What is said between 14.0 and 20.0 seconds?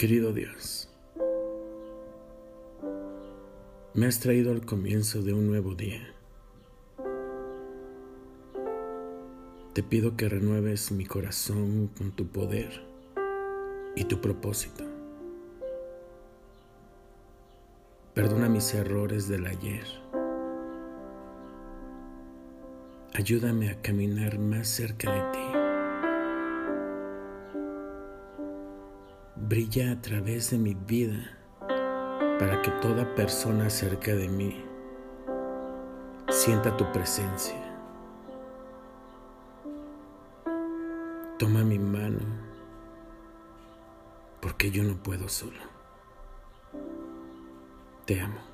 tu propósito. Perdona mis errores del ayer.